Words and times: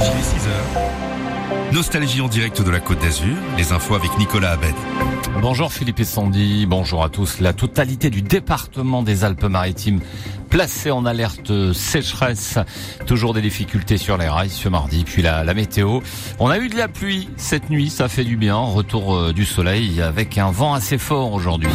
Nostalgie, 0.00 0.22
6h. 0.22 1.74
Nostalgie 1.74 2.20
en 2.22 2.28
direct 2.28 2.62
de 2.62 2.70
la 2.70 2.80
Côte 2.80 3.00
d'Azur. 3.00 3.36
Les 3.58 3.72
infos 3.72 3.94
avec 3.94 4.16
Nicolas 4.16 4.52
Abed. 4.52 4.72
Bonjour 5.42 5.70
Philippe 5.70 6.00
et 6.00 6.04
Sandy, 6.04 6.64
bonjour 6.64 7.04
à 7.04 7.10
tous. 7.10 7.38
La 7.40 7.52
totalité 7.52 8.08
du 8.08 8.22
département 8.22 9.02
des 9.02 9.24
Alpes-Maritimes 9.24 10.00
placé 10.48 10.90
en 10.90 11.04
alerte 11.04 11.74
sécheresse. 11.74 12.58
Toujours 13.06 13.34
des 13.34 13.42
difficultés 13.42 13.98
sur 13.98 14.16
les 14.16 14.28
rails 14.28 14.48
ce 14.48 14.70
mardi. 14.70 15.04
Puis 15.04 15.20
la, 15.20 15.44
la 15.44 15.52
météo. 15.52 16.00
On 16.38 16.48
a 16.48 16.56
eu 16.56 16.70
de 16.70 16.78
la 16.78 16.88
pluie 16.88 17.28
cette 17.36 17.68
nuit, 17.68 17.90
ça 17.90 18.08
fait 18.08 18.24
du 18.24 18.38
bien. 18.38 18.56
Retour 18.56 19.14
euh, 19.14 19.32
du 19.34 19.44
soleil 19.44 20.00
avec 20.00 20.38
un 20.38 20.50
vent 20.50 20.72
assez 20.72 20.96
fort 20.96 21.34
aujourd'hui. 21.34 21.68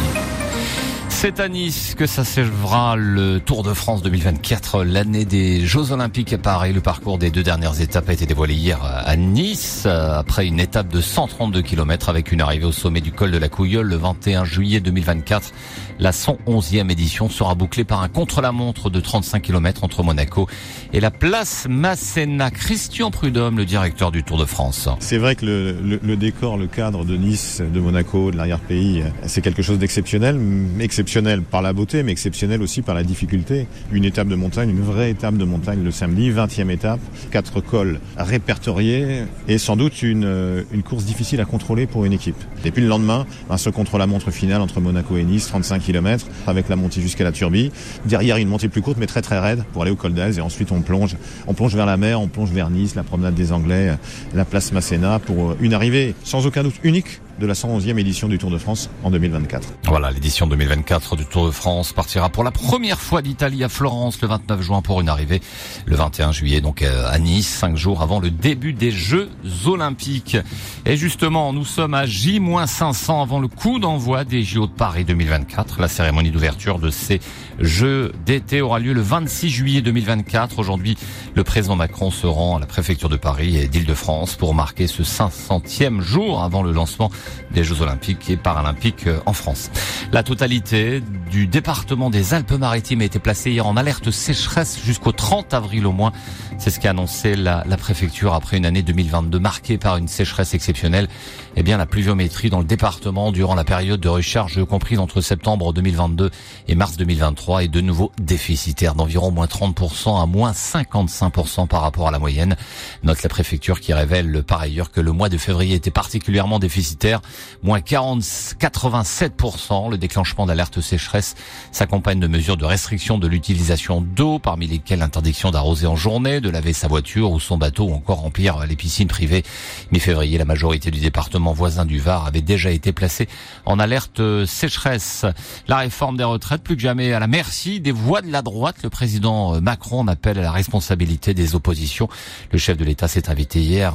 C'est 1.18 1.40
à 1.40 1.48
Nice 1.48 1.94
que 1.96 2.04
s'achèvera 2.04 2.94
le 2.94 3.40
Tour 3.40 3.62
de 3.62 3.72
France 3.72 4.02
2024, 4.02 4.84
l'année 4.84 5.24
des 5.24 5.64
Jeux 5.64 5.90
Olympiques 5.90 6.34
à 6.34 6.38
Paris. 6.38 6.74
Le 6.74 6.82
parcours 6.82 7.16
des 7.16 7.30
deux 7.30 7.42
dernières 7.42 7.80
étapes 7.80 8.10
a 8.10 8.12
été 8.12 8.26
dévoilé 8.26 8.52
hier 8.52 8.84
à 8.84 9.16
Nice, 9.16 9.86
après 9.86 10.46
une 10.46 10.60
étape 10.60 10.88
de 10.88 11.00
132 11.00 11.62
km 11.62 12.10
avec 12.10 12.32
une 12.32 12.42
arrivée 12.42 12.66
au 12.66 12.70
sommet 12.70 13.00
du 13.00 13.12
col 13.12 13.30
de 13.30 13.38
la 13.38 13.48
Couilleule 13.48 13.86
le 13.86 13.96
21 13.96 14.44
juillet 14.44 14.80
2024. 14.80 15.52
La 15.98 16.10
111e 16.10 16.92
édition 16.92 17.30
sera 17.30 17.54
bouclée 17.54 17.84
par 17.84 18.02
un 18.02 18.10
contre-la-montre 18.10 18.90
de 18.90 19.00
35 19.00 19.40
km 19.40 19.84
entre 19.84 20.02
Monaco 20.02 20.46
et 20.92 21.00
la 21.00 21.10
place 21.10 21.66
Masséna. 21.66 22.50
Christian 22.50 23.10
Prudhomme, 23.10 23.56
le 23.56 23.64
directeur 23.64 24.12
du 24.12 24.22
Tour 24.22 24.36
de 24.36 24.44
France. 24.44 24.90
C'est 25.00 25.16
vrai 25.16 25.34
que 25.34 25.46
le, 25.46 25.72
le, 25.80 25.98
le, 26.02 26.16
décor, 26.16 26.58
le 26.58 26.66
cadre 26.66 27.06
de 27.06 27.16
Nice, 27.16 27.62
de 27.62 27.80
Monaco, 27.80 28.30
de 28.30 28.36
l'arrière-pays, 28.36 29.02
c'est 29.26 29.40
quelque 29.40 29.62
chose 29.62 29.78
d'exceptionnel, 29.78 30.38
exceptionnel 30.78 31.05
par 31.50 31.62
la 31.62 31.72
beauté, 31.72 32.02
mais 32.02 32.12
exceptionnel 32.12 32.60
aussi 32.60 32.82
par 32.82 32.94
la 32.94 33.02
difficulté. 33.02 33.66
Une 33.92 34.04
étape 34.04 34.28
de 34.28 34.34
montagne, 34.34 34.70
une 34.70 34.82
vraie 34.82 35.10
étape 35.10 35.36
de 35.36 35.44
montagne 35.44 35.82
le 35.82 35.90
samedi, 35.90 36.30
20e 36.30 36.68
étape, 36.68 37.00
quatre 37.30 37.60
cols 37.60 38.00
répertoriés 38.18 39.22
et 39.48 39.56
sans 39.56 39.76
doute 39.76 40.02
une, 40.02 40.64
course 40.84 41.04
difficile 41.04 41.40
à 41.40 41.44
contrôler 41.44 41.86
pour 41.86 42.04
une 42.04 42.12
équipe. 42.12 42.36
Et 42.64 42.70
puis 42.70 42.82
le 42.82 42.88
lendemain, 42.88 43.24
un 43.48 43.56
ce 43.56 43.70
contre-la-montre 43.70 44.30
final 44.30 44.60
entre 44.60 44.80
Monaco 44.80 45.16
et 45.16 45.24
Nice, 45.24 45.46
35 45.46 45.82
km 45.82 46.26
avec 46.46 46.68
la 46.68 46.76
montée 46.76 47.00
jusqu'à 47.00 47.24
la 47.24 47.32
Turbie. 47.32 47.72
Derrière, 48.04 48.36
une 48.36 48.48
montée 48.48 48.68
plus 48.68 48.82
courte 48.82 48.98
mais 48.98 49.06
très 49.06 49.22
très 49.22 49.38
raide 49.38 49.64
pour 49.72 49.82
aller 49.82 49.90
au 49.90 49.96
col 49.96 50.12
d'Az 50.12 50.38
et 50.38 50.42
ensuite 50.42 50.70
on 50.70 50.82
plonge, 50.82 51.16
on 51.46 51.54
plonge 51.54 51.74
vers 51.74 51.86
la 51.86 51.96
mer, 51.96 52.20
on 52.20 52.28
plonge 52.28 52.50
vers 52.50 52.68
Nice, 52.68 52.94
la 52.94 53.04
promenade 53.04 53.34
des 53.34 53.52
Anglais, 53.52 53.96
la 54.34 54.44
place 54.44 54.72
Masséna 54.72 55.18
pour 55.18 55.56
une 55.60 55.72
arrivée 55.72 56.14
sans 56.24 56.46
aucun 56.46 56.62
doute 56.62 56.76
unique 56.82 57.20
de 57.38 57.46
la 57.46 57.54
111e 57.54 57.98
édition 57.98 58.28
du 58.28 58.38
Tour 58.38 58.50
de 58.50 58.58
France 58.58 58.90
en 59.02 59.10
2024. 59.10 59.68
Voilà, 59.84 60.10
l'édition 60.10 60.46
2024 60.46 61.16
du 61.16 61.26
Tour 61.26 61.46
de 61.46 61.50
France 61.50 61.92
partira 61.92 62.28
pour 62.30 62.44
la 62.44 62.50
première 62.50 63.00
fois 63.00 63.22
d'Italie 63.22 63.64
à 63.64 63.68
Florence 63.68 64.20
le 64.22 64.28
29 64.28 64.62
juin 64.62 64.82
pour 64.82 65.00
une 65.00 65.08
arrivée 65.08 65.40
le 65.86 65.96
21 65.96 66.32
juillet 66.32 66.60
donc 66.60 66.82
euh, 66.82 67.08
à 67.10 67.18
Nice, 67.18 67.48
cinq 67.48 67.76
jours 67.76 68.02
avant 68.02 68.20
le 68.20 68.30
début 68.30 68.72
des 68.72 68.90
Jeux 68.90 69.28
Olympiques. 69.66 70.36
Et 70.84 70.96
justement, 70.96 71.52
nous 71.52 71.64
sommes 71.64 71.94
à 71.94 72.06
J-500 72.06 73.22
avant 73.22 73.40
le 73.40 73.48
coup 73.48 73.78
d'envoi 73.78 74.24
des 74.24 74.42
JO 74.42 74.66
de 74.66 74.72
Paris 74.72 75.04
2024. 75.04 75.80
La 75.80 75.88
cérémonie 75.88 76.30
d'ouverture 76.30 76.78
de 76.78 76.90
ces 76.90 77.20
Jeux 77.58 78.12
d'été 78.26 78.60
aura 78.60 78.78
lieu 78.78 78.92
le 78.92 79.00
26 79.00 79.48
juillet 79.48 79.80
2024. 79.80 80.58
Aujourd'hui, 80.58 80.96
le 81.34 81.42
président 81.42 81.74
Macron 81.74 82.10
se 82.10 82.26
rend 82.26 82.56
à 82.56 82.60
la 82.60 82.66
préfecture 82.66 83.08
de 83.08 83.16
Paris 83.16 83.56
et 83.56 83.66
d'Île-de-France 83.66 84.34
pour 84.34 84.54
marquer 84.54 84.86
ce 84.86 85.02
500e 85.02 86.00
jour 86.00 86.42
avant 86.42 86.62
le 86.62 86.72
lancement 86.72 87.10
des 87.50 87.64
Jeux 87.64 87.82
Olympiques 87.82 88.30
et 88.30 88.36
Paralympiques 88.36 89.08
en 89.24 89.32
France. 89.32 89.70
La 90.12 90.22
totalité 90.22 91.02
du 91.30 91.46
département 91.46 92.10
des 92.10 92.34
Alpes-Maritimes 92.34 93.00
a 93.00 93.04
été 93.04 93.18
placée 93.18 93.50
hier 93.50 93.66
en 93.66 93.76
alerte 93.76 94.10
sécheresse 94.10 94.78
jusqu'au 94.84 95.12
30 95.12 95.54
avril 95.54 95.86
au 95.86 95.92
moins. 95.92 96.12
C'est 96.58 96.70
ce 96.70 96.80
qu'a 96.80 96.90
annoncé 96.90 97.36
la, 97.36 97.64
la, 97.66 97.76
préfecture 97.76 98.34
après 98.34 98.56
une 98.56 98.66
année 98.66 98.82
2022 98.82 99.38
marquée 99.38 99.78
par 99.78 99.96
une 99.96 100.08
sécheresse 100.08 100.54
exceptionnelle. 100.54 101.08
Eh 101.56 101.62
bien, 101.62 101.76
la 101.76 101.86
pluviométrie 101.86 102.50
dans 102.50 102.58
le 102.58 102.64
département 102.64 103.32
durant 103.32 103.54
la 103.54 103.64
période 103.64 104.00
de 104.00 104.08
recharge 104.08 104.64
comprise 104.64 104.98
entre 104.98 105.20
septembre 105.20 105.72
2022 105.72 106.30
et 106.68 106.74
mars 106.74 106.96
2023 106.96 107.64
est 107.64 107.68
de 107.68 107.80
nouveau 107.80 108.12
déficitaire 108.20 108.94
d'environ 108.94 109.30
moins 109.30 109.46
30% 109.46 110.20
à 110.22 110.26
moins 110.26 110.52
55% 110.52 111.66
par 111.66 111.82
rapport 111.82 112.08
à 112.08 112.10
la 112.10 112.18
moyenne. 112.18 112.56
Note 113.02 113.22
la 113.22 113.28
préfecture 113.28 113.80
qui 113.80 113.92
révèle 113.92 114.42
par 114.42 114.60
ailleurs 114.60 114.90
que 114.90 115.00
le 115.00 115.12
mois 115.12 115.28
de 115.28 115.38
février 115.38 115.74
était 115.74 115.90
particulièrement 115.90 116.58
déficitaire, 116.58 117.15
moins 117.62 117.80
40, 117.80 118.20
87%. 118.22 119.90
Le 119.90 119.98
déclenchement 119.98 120.46
d'alerte 120.46 120.80
sécheresse 120.80 121.34
s'accompagne 121.72 122.20
de 122.20 122.26
mesures 122.26 122.56
de 122.56 122.64
restriction 122.64 123.18
de 123.18 123.26
l'utilisation 123.26 124.00
d'eau, 124.00 124.38
parmi 124.38 124.66
lesquelles 124.66 125.00
l'interdiction 125.00 125.50
d'arroser 125.50 125.86
en 125.86 125.96
journée, 125.96 126.40
de 126.40 126.50
laver 126.50 126.72
sa 126.72 126.88
voiture 126.88 127.30
ou 127.30 127.40
son 127.40 127.58
bateau 127.58 127.84
ou 127.84 127.94
encore 127.94 128.20
remplir 128.20 128.66
les 128.66 128.76
piscines 128.76 129.08
privées. 129.08 129.42
Mi-février, 129.90 130.38
la 130.38 130.44
majorité 130.44 130.90
du 130.90 131.00
département 131.00 131.52
voisin 131.52 131.84
du 131.84 131.98
Var 131.98 132.26
avait 132.26 132.42
déjà 132.42 132.70
été 132.70 132.92
placée 132.92 133.28
en 133.64 133.78
alerte 133.78 134.20
sécheresse. 134.46 135.24
La 135.68 135.78
réforme 135.78 136.16
des 136.16 136.24
retraites, 136.24 136.62
plus 136.62 136.76
que 136.76 136.82
jamais 136.82 137.12
à 137.12 137.20
la 137.20 137.26
merci 137.26 137.80
des 137.80 137.92
voix 137.92 138.22
de 138.22 138.30
la 138.30 138.42
droite. 138.42 138.76
Le 138.82 138.90
président 138.90 139.60
Macron 139.60 140.06
appelle 140.08 140.38
à 140.38 140.42
la 140.42 140.52
responsabilité 140.52 141.34
des 141.34 141.54
oppositions. 141.54 142.08
Le 142.52 142.58
chef 142.58 142.76
de 142.76 142.84
l'État 142.84 143.08
s'est 143.08 143.30
invité 143.30 143.60
hier 143.60 143.94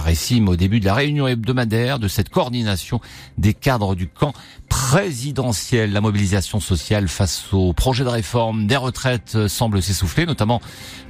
récit 0.00 0.42
au 0.46 0.56
début 0.56 0.80
de 0.80 0.84
la 0.84 0.94
réunion 0.94 1.26
hebdomadaire 1.26 1.98
de 1.98 2.08
cette 2.08 2.28
coordination 2.28 2.59
des 3.38 3.54
cadres 3.54 3.94
du 3.94 4.08
camp 4.08 4.32
présidentiel. 4.70 5.92
La 5.92 6.00
mobilisation 6.00 6.60
sociale 6.60 7.08
face 7.08 7.52
au 7.52 7.74
projet 7.74 8.04
de 8.04 8.08
réforme 8.08 8.66
des 8.66 8.76
retraites 8.76 9.46
semble 9.48 9.82
s'essouffler, 9.82 10.24
notamment 10.24 10.62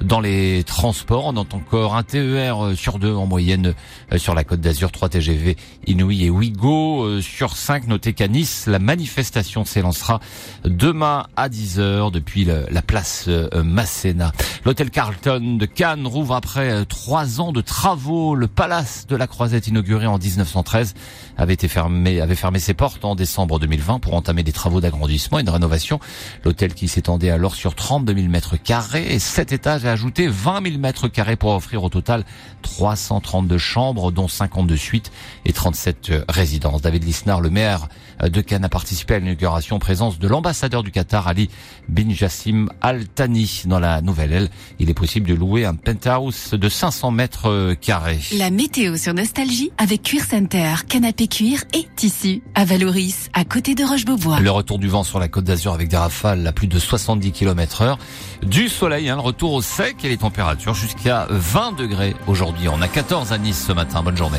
dans 0.03 0.19
les 0.19 0.65
transports. 0.65 1.26
On 1.26 1.37
entend 1.37 1.59
encore 1.59 1.94
un 1.94 2.03
TER 2.03 2.72
sur 2.75 2.99
deux 2.99 3.15
en 3.15 3.26
moyenne 3.26 3.75
sur 4.16 4.34
la 4.34 4.43
côte 4.43 4.60
d'Azur, 4.60 4.91
3 4.91 5.10
TGV 5.10 5.56
Inouï 5.87 6.25
et 6.25 6.31
Ouigo 6.31 7.20
sur 7.20 7.56
5. 7.56 7.87
Notez 7.87 8.15
qu'à 8.15 8.28
Nice, 8.28 8.65
la 8.66 8.78
manifestation 8.78 9.65
s'élancera 9.65 10.20
demain 10.65 11.26
à 11.37 11.49
10h 11.49 12.10
depuis 12.10 12.44
la 12.44 12.82
place 12.82 13.28
Masséna. 13.54 14.32
L'hôtel 14.65 14.91
Carlton 14.91 15.56
de 15.59 15.66
Cannes 15.66 16.06
rouvre 16.06 16.34
après 16.34 16.84
trois 16.87 17.41
ans 17.41 17.53
de 17.53 17.60
travaux. 17.60 18.34
Le 18.34 18.49
palace 18.49 19.06
de 19.06 19.16
la 19.16 19.26
Croisette 19.26 19.69
inauguré 19.69 20.06
en 20.06 20.19
1913 20.19 20.94
avait 21.37 21.54
été 21.54 21.69
fermé, 21.69 22.20
avait 22.20 22.34
fermé 22.34 22.59
ses 22.59 22.75
portes 22.75 23.04
en 23.04 23.15
décembre 23.15 23.50
2020 23.59 23.99
pour 23.99 24.15
entamer 24.15 24.43
des 24.43 24.53
travaux 24.53 24.81
d'agrandissement 24.81 25.38
et 25.38 25.43
de 25.43 25.50
rénovation. 25.50 26.00
L'hôtel 26.44 26.75
qui 26.75 26.88
s'étendait 26.88 27.31
alors 27.31 27.55
sur 27.55 27.75
32 27.75 28.15
000 28.15 28.28
mètres 28.28 28.56
carrés 28.56 29.12
et 29.12 29.19
7 29.19 29.53
étages 29.53 29.84
a 29.84 29.93
ajouté 29.93 30.28
20 30.28 30.62
000 30.65 30.78
mètres 30.78 31.09
carrés 31.09 31.37
pour 31.37 31.55
offrir 31.55 31.83
au 31.83 31.88
total 31.88 32.25
332 32.62 33.59
chambres, 33.59 34.12
dont 34.12 34.28
52 34.28 34.77
suites 34.77 35.11
et 35.44 35.53
37 35.53 36.12
résidences. 36.28 36.83
David 36.83 37.05
Lisnard, 37.05 37.41
le 37.41 37.50
maire 37.50 37.88
de 38.22 38.41
Cannes, 38.41 38.65
a 38.65 38.69
participé 38.69 39.15
à 39.15 39.19
l'inauguration 39.19 39.77
en 39.77 39.78
présence 39.78 40.19
de 40.19 40.28
l'ambassadeur 40.28 40.82
du 40.82 40.91
Qatar, 40.91 41.27
Ali 41.28 41.49
Bin 41.88 42.11
Jassim 42.11 42.69
Al 42.81 43.09
Thani. 43.09 43.62
Dans 43.67 43.81
la 43.81 44.03
nouvelle 44.03 44.32
aile, 44.32 44.50
il 44.78 44.91
est 44.91 44.94
possible 44.94 45.28
de 45.28 45.34
louer 45.34 45.65
un 45.65 45.75
penthouse 45.75 46.50
de 46.53 46.69
500 46.69 47.11
mètres 47.11 47.75
carrés. 47.81 48.21
La 48.37 48.50
météo 48.50 48.97
sur 48.97 49.15
Nostalgie 49.15 49.71
avec 49.78 50.03
Cuir 50.03 50.25
Center, 50.25 50.75
canapé 50.88 51.27
cuir 51.28 51.65
et 51.75 51.87
tissu 51.97 52.43
à 52.55 52.65
Valoris, 52.65 53.31
à 53.32 53.40
côté 53.45 53.75
de 53.75 53.84
Roche-Beaubois. 53.84 54.41
Le 54.41 54.51
retour 54.51 54.78
du 54.78 54.89
vent 54.89 55.05
sur 55.05 55.19
la 55.19 55.28
côte 55.28 55.45
d'Azur 55.45 55.73
avec 55.73 55.89
des 55.89 55.97
rafales 55.97 56.47
à 56.47 56.53
plus 56.53 56.67
de 56.67 56.78
70 56.78 57.33
km 57.33 57.83
heure. 57.83 57.99
Du 58.43 58.69
soleil, 58.69 59.09
hein, 59.09 59.17
le 59.17 59.23
retour 59.23 59.53
au 59.53 59.62
sec 59.62 59.97
et 60.05 60.09
les 60.09 60.17
températures 60.17 60.75
jusqu'à 60.75 61.27
20 61.31 61.73
degrés 61.77 62.15
aujourd'hui. 62.27 62.69
On 62.69 62.81
a 62.83 62.89
14 62.89 63.33
à 63.33 63.39
Nice 63.39 63.65
ce 63.67 63.73
matin. 63.73 64.03
Bonne 64.03 64.17
journée. 64.17 64.39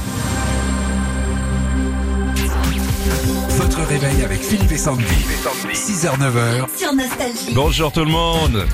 Votre 3.49 3.81
réveil 3.83 4.23
avec 4.23 4.41
Philippe 4.41 4.71
et 4.71 4.77
Sandy. 4.77 5.03
6h-9h. 5.73 6.77
Sur 6.77 6.93
Nostalgie. 6.93 7.53
Bonjour 7.53 7.91
tout 7.91 8.05
le 8.05 8.11
monde. 8.11 8.65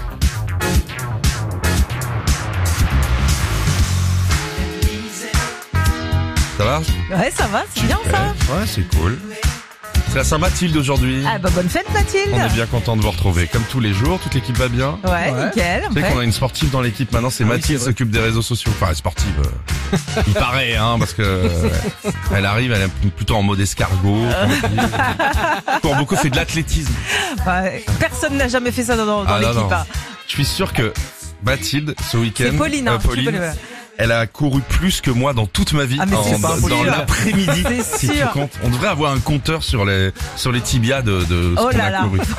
Ça 6.57 6.63
va? 6.63 6.79
Ouais, 6.79 7.31
ça 7.31 7.45
va, 7.47 7.63
c'est 7.75 7.85
bien 7.85 7.99
ça. 8.09 8.53
Ouais, 8.53 8.65
c'est 8.65 8.87
cool. 8.97 9.19
C'est 10.17 10.21
la 10.23 10.29
Saint-Mathilde 10.29 10.75
aujourd'hui. 10.77 11.23
Ah 11.31 11.37
bah 11.37 11.51
bonne 11.53 11.69
fête 11.69 11.85
Mathilde. 11.93 12.31
On 12.33 12.43
est 12.43 12.53
bien 12.53 12.65
content 12.65 12.97
de 12.97 13.03
vous 13.03 13.11
retrouver. 13.11 13.45
Comme 13.45 13.61
tous 13.69 13.79
les 13.79 13.93
jours, 13.93 14.17
toute 14.19 14.33
l'équipe 14.33 14.57
va 14.57 14.67
bien. 14.67 14.97
Ouais, 15.03 15.31
nickel. 15.31 15.83
Tu 15.93 16.01
sais 16.01 16.09
qu'on 16.09 16.17
a 16.17 16.23
une 16.23 16.31
sportive 16.31 16.71
dans 16.71 16.81
l'équipe 16.81 17.11
maintenant, 17.11 17.29
c'est 17.29 17.43
Mathilde 17.45 17.77
qui 17.77 17.85
s'occupe 17.85 18.09
des 18.09 18.19
réseaux 18.19 18.41
sociaux. 18.41 18.71
Enfin, 18.81 18.91
sportive. 18.95 19.29
euh, 19.93 19.97
il 20.25 20.33
paraît, 20.33 20.75
hein, 20.75 20.95
parce 20.97 21.13
que 21.13 21.21
euh, 21.21 21.69
elle 22.35 22.47
arrive, 22.47 22.71
elle 22.71 22.81
est 22.81 23.09
plutôt 23.11 23.35
en 23.35 23.43
mode 23.43 23.59
escargot. 23.59 24.25
Pour 25.83 25.95
beaucoup, 25.95 26.15
c'est 26.19 26.31
de 26.31 26.35
l'athlétisme. 26.35 26.93
Ouais, 27.45 27.85
Personne 27.99 28.37
n'a 28.37 28.47
jamais 28.47 28.71
fait 28.71 28.85
ça 28.85 28.97
dans, 28.97 29.05
dans 29.05 29.23
Ah, 29.27 29.33
non, 29.39 29.49
l'équipe. 29.49 29.55
non. 29.69 29.71
hein. 29.71 29.85
Je 30.25 30.31
suis 30.33 30.45
sûr 30.45 30.73
que 30.73 30.93
Mathilde, 31.45 31.93
ce 32.11 32.17
week-end, 32.17 32.45
C'est 32.49 32.57
Pauline, 32.57 32.87
hein, 32.87 32.93
euh, 32.93 32.97
c'est 32.99 33.07
Pauline, 33.07 33.25
Pauline, 33.25 33.39
ouais. 33.41 33.51
Elle 33.97 34.11
a 34.11 34.25
couru 34.27 34.61
plus 34.61 35.01
que 35.01 35.11
moi 35.11 35.33
dans 35.33 35.45
toute 35.47 35.73
ma 35.73 35.85
vie. 35.85 35.97
Ah, 35.99 36.05
mais 36.05 36.15
en- 36.15 36.67
dans 36.67 36.83
l'après-midi. 36.83 37.63
Si 37.83 38.07
tu 38.07 38.13
comptes. 38.33 38.51
On 38.63 38.69
devrait 38.69 38.87
avoir 38.89 39.11
un 39.11 39.19
compteur 39.19 39.63
sur 39.63 39.85
les 39.85 40.11
sur 40.35 40.51
les 40.51 40.61
tibias 40.61 41.01
de, 41.01 41.23
de 41.25 41.55
ce 41.57 41.61
Oh 41.61 41.69
qu'on 41.71 41.77
là 41.77 41.85
a 41.85 41.89
là. 41.91 42.01
couru. 42.03 42.19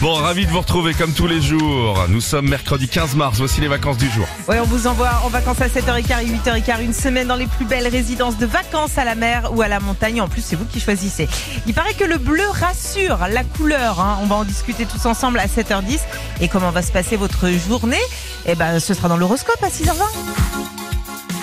Bon, 0.00 0.14
ravi 0.14 0.44
de 0.46 0.50
vous 0.50 0.58
retrouver 0.60 0.94
comme 0.94 1.12
tous 1.12 1.28
les 1.28 1.40
jours. 1.40 2.06
Nous 2.08 2.20
sommes 2.20 2.48
mercredi 2.48 2.88
15 2.88 3.14
mars, 3.14 3.38
voici 3.38 3.60
les 3.60 3.68
vacances 3.68 3.98
du 3.98 4.10
jour. 4.10 4.26
Ouais, 4.48 4.58
on 4.58 4.64
vous 4.64 4.88
envoie 4.88 5.10
en 5.24 5.28
vacances 5.28 5.60
à 5.60 5.68
7h15 5.68 6.22
et 6.24 6.26
8h15 6.26 6.82
une 6.82 6.92
semaine 6.92 7.28
dans 7.28 7.36
les 7.36 7.46
plus 7.46 7.64
belles 7.64 7.86
résidences 7.86 8.36
de 8.36 8.44
vacances 8.46 8.98
à 8.98 9.04
la 9.04 9.14
mer 9.14 9.52
ou 9.54 9.62
à 9.62 9.68
la 9.68 9.78
montagne. 9.78 10.20
En 10.20 10.26
plus, 10.26 10.42
c'est 10.44 10.56
vous 10.56 10.64
qui 10.64 10.80
choisissez. 10.80 11.28
Il 11.68 11.74
paraît 11.74 11.94
que 11.94 12.02
le 12.02 12.18
bleu 12.18 12.42
rassure 12.50 13.18
la 13.30 13.44
couleur. 13.44 14.00
hein. 14.00 14.18
On 14.22 14.26
va 14.26 14.34
en 14.34 14.44
discuter 14.44 14.86
tous 14.86 15.06
ensemble 15.06 15.38
à 15.38 15.46
7h10. 15.46 16.00
Et 16.40 16.48
comment 16.48 16.70
va 16.72 16.82
se 16.82 16.90
passer 16.90 17.14
votre 17.14 17.46
journée? 17.68 18.02
Eh 18.46 18.54
ben, 18.54 18.80
ce 18.80 18.94
sera 18.94 19.08
dans 19.08 19.16
l'horoscope 19.16 19.62
à 19.62 19.68
6h20. 19.68 20.02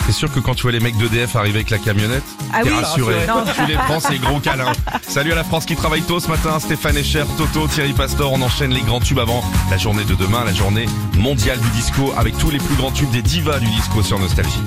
C'est 0.05 0.11
sûr 0.13 0.31
que 0.31 0.39
quand 0.39 0.55
tu 0.55 0.63
vois 0.63 0.71
les 0.71 0.79
mecs 0.79 0.97
d'EDF 0.97 1.35
arriver 1.35 1.59
avec 1.59 1.69
la 1.69 1.77
camionnette, 1.77 2.23
Ah 2.51 2.61
t'es 2.63 2.69
oui, 2.71 2.75
rassuré. 2.75 3.15
non. 3.27 3.43
Tu 3.55 3.65
les 3.67 3.75
prends, 3.75 3.99
c'est 3.99 4.17
gros 4.17 4.39
câlin. 4.39 4.71
Salut 5.07 5.31
à 5.31 5.35
la 5.35 5.43
France 5.43 5.65
qui 5.65 5.75
travaille 5.75 6.01
tôt 6.01 6.19
ce 6.19 6.27
matin. 6.27 6.59
Stéphane 6.59 6.97
Echer, 6.97 7.25
Toto, 7.37 7.67
Thierry 7.67 7.93
Pastor. 7.93 8.31
On 8.33 8.41
enchaîne 8.41 8.71
les 8.73 8.81
grands 8.81 8.99
tubes 8.99 9.19
avant 9.19 9.43
la 9.69 9.77
journée 9.77 10.03
de 10.05 10.15
demain, 10.15 10.43
la 10.45 10.53
journée 10.53 10.87
mondiale 11.15 11.59
du 11.59 11.69
disco 11.69 12.11
avec 12.17 12.35
tous 12.39 12.49
les 12.49 12.57
plus 12.57 12.75
grands 12.75 12.91
tubes 12.91 13.11
des 13.11 13.21
divas 13.21 13.59
du 13.59 13.67
disco 13.67 14.01
sur 14.01 14.17
Nostalgie. 14.19 14.63